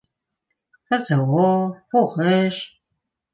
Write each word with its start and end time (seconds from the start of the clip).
ФЗО, 0.93 1.43
һуғыш. 1.97 2.63